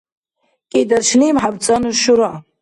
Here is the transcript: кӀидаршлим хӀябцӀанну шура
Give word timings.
кӀидаршлим 0.71 1.37
хӀябцӀанну 1.43 1.91
шура 2.01 2.31